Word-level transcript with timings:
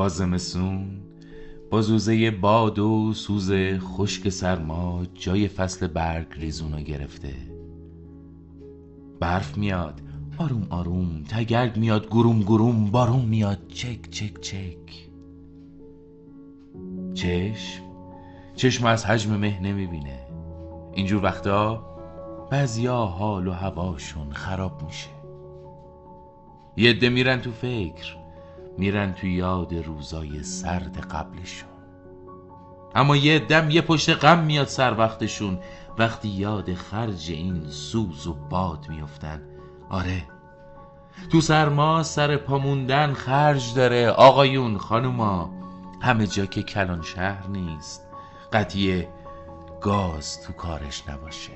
با 0.00 0.08
زمسون 0.08 1.00
با 1.70 1.82
زوزه 1.82 2.30
باد 2.30 2.78
و 2.78 3.12
سوز 3.12 3.52
خشک 3.78 4.28
سرما 4.28 5.02
جای 5.14 5.48
فصل 5.48 5.86
برگ 5.86 6.26
ریزونو 6.30 6.80
گرفته. 6.80 7.34
برف 9.20 9.58
میاد 9.58 10.00
آروم 10.38 10.66
آروم 10.70 11.24
تگرگ 11.28 11.76
میاد 11.76 12.06
گروم 12.06 12.42
گروم 12.42 12.90
بارون 12.90 13.24
میاد 13.24 13.58
چک 13.68 14.10
چک 14.10 14.40
چک. 14.40 15.08
چشم 17.14 17.82
چشم 18.54 18.86
از 18.86 19.06
حجم 19.06 19.36
مه 19.36 19.60
نمی‌بینه. 19.60 20.18
اینجور 20.94 21.24
وقتا 21.24 21.84
بعضیا 22.50 22.96
حال 22.96 23.48
و 23.48 23.52
هواشون 23.52 24.32
خراب 24.32 24.82
میشه. 24.82 25.10
یه 26.76 26.90
عده 26.90 27.08
میرن 27.08 27.40
تو 27.40 27.50
فکر. 27.50 28.19
میرن 28.78 29.12
تو 29.12 29.26
یاد 29.26 29.74
روزای 29.74 30.42
سرد 30.42 30.98
قبلشون. 30.98 31.70
اما 32.94 33.16
یه 33.16 33.38
دم 33.38 33.70
یه 33.70 33.82
پشت 33.82 34.10
غم 34.10 34.44
میاد 34.44 34.66
سر 34.66 34.94
وقتشون. 34.98 35.58
وقتی 35.98 36.28
یاد 36.28 36.74
خرج 36.74 37.30
این 37.30 37.70
سوز 37.70 38.26
و 38.26 38.34
باد 38.34 38.86
میفتن 38.88 39.42
آره 39.90 40.22
تو 41.32 41.40
سرما 41.40 42.02
سر 42.02 42.36
پاموندن 42.36 43.12
خرج 43.12 43.74
داره. 43.74 44.08
آقایون 44.08 44.78
خانوما 44.78 45.50
همه 46.02 46.26
جا 46.26 46.46
که 46.46 46.62
کلان 46.62 47.02
شهر 47.02 47.46
نیست. 47.46 48.06
قطیه 48.52 49.08
گاز 49.80 50.42
تو 50.42 50.52
کارش 50.52 51.08
نباشه. 51.08 51.52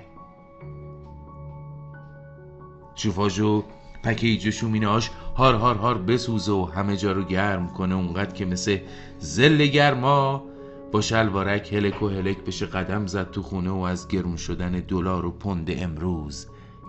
شوفاژو 2.95 3.65
پکیج 4.05 4.51
شومیناش 4.51 5.11
هار 5.37 5.55
هار 5.55 5.75
هار 5.75 5.99
بسوزه 5.99 6.53
و 6.53 6.65
همه 6.65 6.97
جا 6.97 7.12
رو 7.12 7.23
گرم 7.23 7.69
کنه 7.69 7.95
اونقدر 7.95 8.33
که 8.33 8.45
مثل 8.45 8.78
زل 9.19 9.67
گرما 9.67 10.45
با 10.92 11.01
شلوارک 11.01 11.73
هلک 11.73 12.03
و 12.03 12.09
هلک 12.09 12.39
بشه 12.39 12.67
قدم 12.67 13.06
زد 13.06 13.31
تو 13.31 13.43
خونه 13.43 13.70
و 13.70 13.78
از 13.78 14.09
گرون 14.09 14.37
شدن 14.37 14.70
دلار 14.70 15.27
و 15.27 15.31
پند 15.31 15.70
امروز 15.70 16.47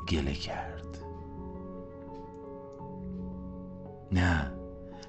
گله 0.10 0.34
کرد. 0.34 0.98
نه 4.12 4.52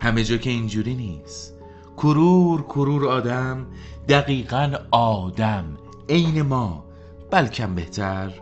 همه 0.01 0.25
جا 0.25 0.37
که 0.37 0.51
اینجوری 0.51 0.95
نیست. 0.95 1.55
کرور 1.97 2.63
کرور 2.63 3.09
آدم 3.09 3.67
دقیقا 4.09 4.73
آدم. 4.91 5.65
عین 6.09 6.43
ما 6.43 6.85
بلکم 7.31 7.75
بهتر. 7.75 8.33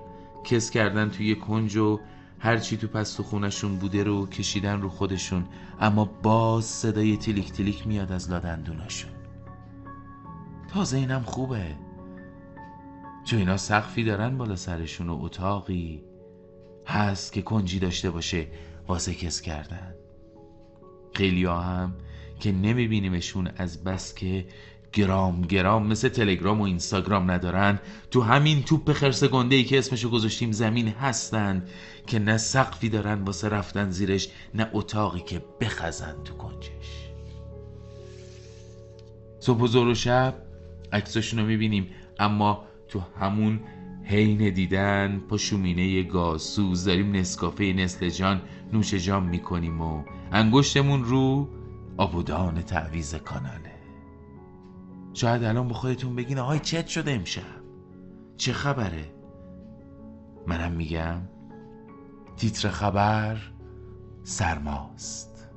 کس 0.45 0.71
کردن 0.71 1.11
توی 1.11 1.35
کنج 1.35 1.77
و 1.77 2.01
هرچی 2.45 2.77
تو 2.77 2.87
پس 2.89 3.13
تو 3.13 3.23
خونشون 3.23 3.77
بوده 3.77 4.05
رو 4.05 4.27
کشیدن 4.27 4.81
رو 4.81 4.89
خودشون 4.89 5.45
اما 5.81 6.05
باز 6.05 6.65
صدای 6.65 7.17
تلیک 7.17 7.53
تلیک 7.53 7.87
میاد 7.87 8.13
از 8.13 8.31
لادندوناشون. 8.31 9.11
تازه 10.69 10.97
اینم 10.97 11.23
خوبه. 11.23 11.77
چون 13.25 13.39
اینا 13.39 13.57
سقفی 13.57 14.05
دارن 14.05 14.39
بالا 14.39 14.57
سرشون 14.57 15.09
و 15.09 15.19
اتاقی 15.21 16.05
هست 16.87 17.33
که 17.33 17.43
کنجی 17.43 17.79
داشته 17.79 18.11
باشه 18.11 18.47
واسه 18.89 19.15
کس 19.15 19.41
کردن. 19.41 19.95
خیلی 21.15 21.45
هم 21.45 21.95
که 22.41 22.53
نمیبینیمشون 22.53 23.51
از 23.57 23.85
بس 23.85 24.15
که 24.15 24.47
گرام 24.95 25.43
گرام 25.43 25.87
مثل 25.87 26.09
تلگرام 26.09 26.61
و 26.61 26.65
اینستاگرام 26.65 27.31
ندارن. 27.31 27.79
تو 28.11 28.23
همین 28.23 28.63
توپ 28.63 28.93
خرس 28.93 29.25
گنده 29.25 29.57
ای 29.57 29.65
که 29.65 29.79
اسمشو 29.79 30.11
گذاشتیم 30.11 30.53
زمین 30.53 30.89
هستن 30.89 31.65
که 32.07 32.19
نه 32.19 32.37
سقفی 32.37 32.89
دارن 32.89 33.23
واسه 33.23 33.49
رفتن 33.49 33.91
زیرش 33.91 34.29
نه 34.55 34.71
اتاقی 34.73 35.21
که 35.21 35.45
بخزن 35.61 36.15
تو 36.25 36.35
کنجش. 36.35 37.11
صبح 39.41 39.61
و 39.61 39.67
زور 39.67 39.89
و 39.89 39.95
شب 39.95 40.35
عکساشون 40.93 41.41
رو 41.41 41.47
می‌بینیم. 41.47 41.87
اما 42.19 42.65
تو 42.89 43.01
همون 43.21 43.61
حین 44.05 44.55
دیدن 44.55 45.23
پا 45.29 45.37
شومینه 45.37 46.03
گازسوز 46.03 46.85
داریم 46.85 47.13
نسکافه 47.13 47.65
نسل 47.65 48.09
جان 48.09 48.43
نوش 48.73 48.95
جام 48.95 49.23
می‌کنیم 49.23 49.81
و 49.81 50.05
انگشتمون 50.33 51.05
رو 51.05 51.49
آبودان 51.97 52.63
تعویز 52.63 53.15
کاناله. 53.15 53.74
شاید 55.15 55.45
الان 55.45 55.69
با 55.69 55.75
خودتون 55.75 56.17
بگین 56.17 56.39
آهای 56.39 56.59
چت 56.59 56.87
شده 56.87 57.13
امشب. 57.13 57.65
چه 58.37 58.53
خبره؟ 58.53 59.15
منم 60.47 60.73
میگم 60.73 61.21
تیتر 62.37 62.69
خبر 62.69 63.37
سرماست. 64.23 65.49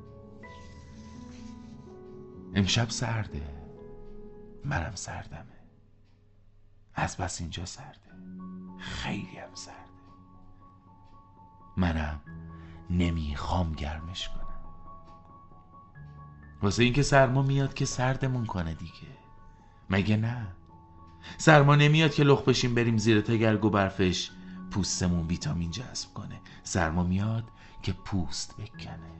امشب 2.54 2.88
سرده. 2.90 3.42
منم 4.64 4.92
سردمه. 4.94 5.44
از 6.94 7.16
بس 7.16 7.40
اینجا 7.40 7.64
سرده. 7.64 7.98
خیلی 8.78 9.36
هم 9.36 9.54
سرده. 9.54 9.78
منم 11.76 12.20
نمی‌خوام 12.90 13.72
گرمش 13.72 14.28
کنم. 14.28 14.44
واسه 16.62 16.82
اینکه 16.82 17.02
سرما 17.02 17.42
میاد 17.42 17.74
که 17.74 17.84
سردمون 17.84 18.46
کنه 18.46 18.74
دیگه. 18.74 19.17
مگه 19.90 20.16
نه؟ 20.16 20.46
سرما 21.38 21.76
نمیاد 21.76 22.14
که 22.14 22.24
لخ 22.24 22.42
بشیم 22.42 22.74
بریم 22.74 22.96
زیر 22.98 23.20
تگرگ 23.20 23.64
و 23.64 23.70
برفش 23.70 24.30
پوستمون 24.70 25.26
ویتامین 25.26 25.70
جذب 25.70 26.14
کنه. 26.14 26.40
سرما 26.62 27.04
میاد 27.04 27.44
که 27.82 27.92
پوست 27.92 28.54
بکنه. 28.56 29.18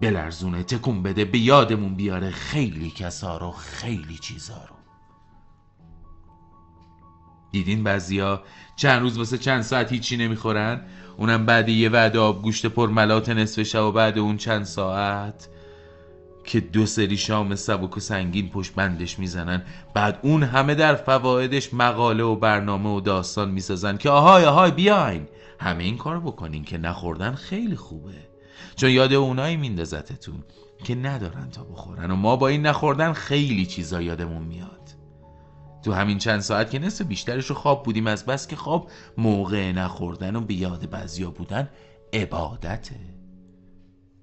بلرزونه 0.00 0.62
تکون 0.62 1.02
بده 1.02 1.24
به 1.24 1.38
یادمون 1.38 1.94
بیاره. 1.94 2.30
خیلی 2.30 2.90
کسا 2.90 3.36
رو 3.36 3.50
خیلی 3.50 4.18
چیزا 4.18 4.64
رو. 4.68 4.76
دیدین 7.50 7.84
بعضیا 7.84 8.42
چند 8.76 9.02
روز 9.02 9.18
واسه 9.18 9.38
چند 9.38 9.62
ساعت 9.62 9.92
هیچی 9.92 10.16
نمی‌خورن؟ 10.16 10.86
اونم 11.16 11.46
بعد 11.46 11.68
یه 11.68 11.88
وعده 11.88 12.18
آب 12.18 12.42
گوشت 12.42 12.66
پر 12.66 12.88
ملات 12.88 13.28
نصف 13.28 13.62
شب 13.62 13.82
و 13.82 13.92
بعد 13.92 14.18
اون 14.18 14.36
چند 14.36 14.64
ساعت. 14.64 15.48
که 16.52 16.60
دو 16.60 16.86
سری 16.86 17.16
شام 17.16 17.54
سبک 17.54 17.96
و 17.96 18.00
سنگین 18.00 18.50
پشت 18.50 18.74
بندش 18.74 19.18
می‌زنن. 19.18 19.62
بعد 19.94 20.18
اون 20.22 20.42
همه 20.42 20.74
در 20.74 20.94
فوایدش 20.94 21.74
مقاله 21.74 22.24
و 22.24 22.36
برنامه 22.36 22.90
و 22.90 23.00
داستان 23.00 23.50
می‌سازن 23.50 23.96
که 23.96 24.10
آهای 24.10 24.44
آهای 24.44 24.70
بیاین. 24.70 25.26
همه 25.60 25.84
این 25.84 25.96
کارو 25.96 26.20
بکنین 26.20 26.64
که 26.64 26.78
نخوردن 26.78 27.34
خیلی 27.34 27.76
خوبه. 27.76 28.14
چون 28.76 28.90
یاد 28.90 29.12
اونایی 29.12 29.56
میندازتتون 29.56 30.44
که 30.84 30.94
ندارن 30.94 31.50
تا 31.50 31.64
بخورن 31.64 32.10
و 32.10 32.16
ما 32.16 32.36
با 32.36 32.48
این 32.48 32.66
نخوردن 32.66 33.12
خیلی 33.12 33.66
چیزا 33.66 34.02
یادمون 34.02 34.42
میاد. 34.42 34.90
تو 35.84 35.92
همین 35.92 36.18
چند 36.18 36.40
ساعت 36.40 36.70
که 36.70 36.78
نصف 36.78 37.04
بیشترش 37.04 37.46
رو 37.46 37.54
خواب 37.54 37.82
بودیم 37.82 38.06
از 38.06 38.26
بس 38.26 38.46
که 38.46 38.56
خواب 38.56 38.90
موقع 39.18 39.72
نخوردن 39.72 40.36
و 40.36 40.40
به 40.40 40.54
یاد 40.54 40.90
بعضیا 40.90 41.30
بودن 41.30 41.68
عبادته. 42.12 43.00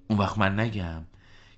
اون 0.09 0.19
وقت 0.19 0.37
من 0.37 0.59
نگم. 0.59 1.08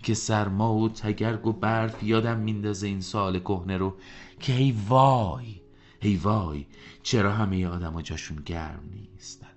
که 0.04 0.14
سرما 0.14 0.76
و 0.76 0.90
تگرگ 0.90 1.48
و 1.48 1.54
برف 1.54 2.04
یادم 2.04 2.40
میندازه 2.40 2.88
این 2.88 3.02
سال 3.02 3.40
کهنه 3.40 3.78
رو 3.78 3.98
که 4.40 4.54
هی 4.54 4.76
وای 4.90 5.62
هی 6.02 6.16
وای 6.16 6.66
چرا 7.04 7.32
همه 7.32 7.68
آدم 7.68 8.02
جاشون 8.02 8.38
گرم 8.46 8.84
نیست 8.92 9.44
الان 9.44 9.56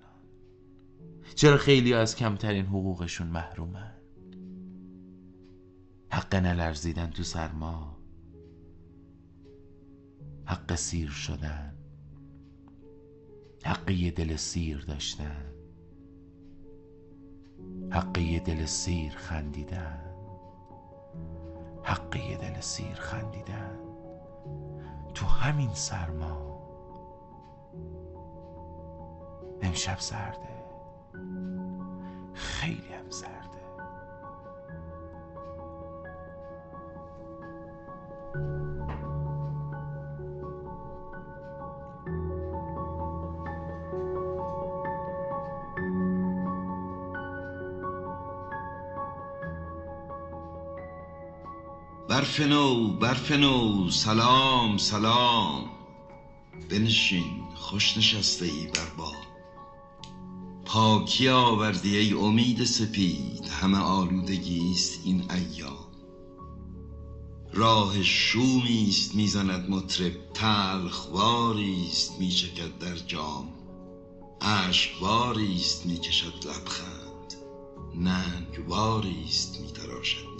چرا 1.35 1.57
خیلی 1.57 1.93
از 1.93 2.15
کمترین 2.15 2.65
حقوقشون 2.65 3.27
محرومن؟ 3.27 3.91
حق 6.11 6.35
نلرزیدن 6.35 7.09
تو 7.09 7.23
سرما 7.23 7.95
حق 10.45 10.75
سیر 10.75 11.09
شدن. 11.09 11.73
حق 13.63 13.89
یه 13.89 14.11
دل 14.11 14.35
سیر 14.35 14.77
داشتن. 14.77 15.45
حق 17.91 18.17
یه 18.17 18.39
دل 18.39 18.65
سیر 18.65 19.11
خندیدن. 19.11 20.14
حق 21.85 22.15
یه 22.15 22.37
دل 22.37 22.59
سیر 22.59 22.95
خندیدن. 22.95 23.79
تو 25.13 25.25
همین 25.25 25.73
سرما 25.73 26.55
امشب 29.61 29.99
سرده 29.99 30.65
خیلی 32.33 32.93
هم 32.93 33.09
سرده 33.09 33.55
برف 38.35 38.35
نو 38.35 38.74
برف 52.09 52.39
نو 53.31 53.89
سلام 53.89 54.77
سلام. 54.77 55.69
بنشین 56.69 57.43
خوش 57.55 57.97
نشسته 57.97 58.45
ای 58.45 58.67
بر 58.67 58.89
باد. 58.97 59.13
پاکی 60.65 61.29
آوردی 61.29 61.97
ای 61.97 62.13
امید 62.13 62.63
سپید؟ 62.63 63.47
همه 63.47 63.77
آلودگی 63.77 64.71
است 64.71 64.99
این 65.05 65.31
ایام. 65.31 65.85
راه 67.53 68.03
شومی 68.03 68.85
است 68.89 69.15
می‌زند 69.15 69.69
مطرب 69.69 70.33
تلخواری 70.33 71.87
است 71.87 72.19
میچکد 72.19 72.77
در 72.77 72.95
جام. 72.95 73.49
اشکباری 74.41 75.55
است 75.55 75.85
می‌کشد 75.85 76.33
لبخند 76.45 77.33
ننگواری 77.95 79.25
است 79.27 79.61
میتراشد. 79.61 80.34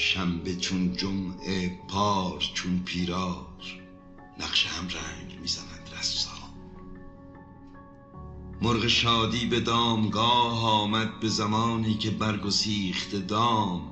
شنبه 0.00 0.54
چون 0.54 0.92
جمعه 0.92 1.68
پار 1.88 2.38
چون 2.54 2.78
پیرار. 2.84 3.46
نقش 4.40 4.66
هم 4.66 4.88
رنگ 4.88 5.38
می‌زند 5.40 5.90
رسام 5.98 6.50
مرغ 8.62 8.86
شادی 8.86 9.46
به 9.46 9.60
دامگاه 9.60 10.64
آمد 10.64 11.20
به 11.20 11.28
زمانی 11.28 11.94
که 11.94 12.10
برگسیخت 12.10 13.14
دام. 13.16 13.90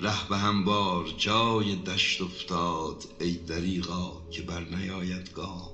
ره 0.00 0.28
به 0.28 0.38
هموار 0.38 1.04
جای 1.16 1.74
دشت 1.74 2.20
افتاد 2.20 3.14
ای 3.20 3.36
دریغا 3.36 4.22
که 4.30 4.42
بر 4.42 4.60
نیاید 4.60 5.32
گام. 5.32 5.72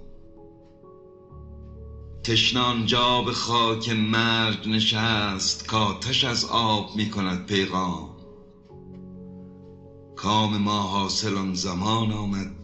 تشنه 2.25 2.61
آنجا 2.61 3.23
به 3.23 3.33
خاک 3.33 3.89
مرگ 3.89 4.69
نشست 4.69 5.67
کآتش 5.69 6.25
از 6.25 6.45
آب 6.45 6.91
می 6.95 7.11
کند 7.11 7.47
پیغام. 7.47 8.16
کام 10.27 10.57
ما 10.57 10.83
حاصل 10.83 11.37
آن 11.37 11.55
زمان 11.55 12.13
آمد 12.13 12.55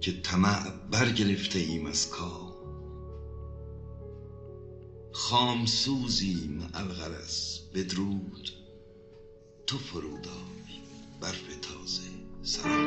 که 0.00 0.20
طمع 0.20 0.70
برگرفته 0.90 1.58
ایم 1.58 1.86
از 1.86 2.10
کام. 2.10 2.52
خام 5.12 5.66
سوزیم 5.66 6.70
الغرض 6.74 7.58
بدرود 7.74 8.50
تو 9.66 9.78
فرود 9.78 10.28
آی 10.28 10.80
برف 11.20 11.56
تازه 11.62 12.02
سلام. 12.42 12.83